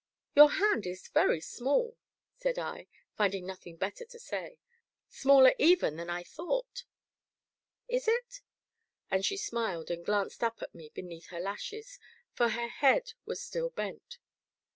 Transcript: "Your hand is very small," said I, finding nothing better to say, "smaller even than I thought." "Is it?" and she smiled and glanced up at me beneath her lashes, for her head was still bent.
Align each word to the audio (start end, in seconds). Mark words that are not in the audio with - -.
"Your 0.33 0.49
hand 0.53 0.87
is 0.87 1.09
very 1.09 1.39
small," 1.41 1.95
said 2.33 2.57
I, 2.57 2.87
finding 3.15 3.45
nothing 3.45 3.75
better 3.77 4.03
to 4.03 4.17
say, 4.17 4.57
"smaller 5.07 5.53
even 5.59 5.95
than 5.97 6.09
I 6.09 6.23
thought." 6.23 6.85
"Is 7.87 8.07
it?" 8.07 8.41
and 9.11 9.23
she 9.23 9.37
smiled 9.37 9.91
and 9.91 10.03
glanced 10.03 10.43
up 10.43 10.59
at 10.63 10.73
me 10.73 10.89
beneath 10.91 11.27
her 11.27 11.39
lashes, 11.39 11.99
for 12.33 12.49
her 12.49 12.67
head 12.67 13.13
was 13.25 13.43
still 13.43 13.69
bent. 13.69 14.17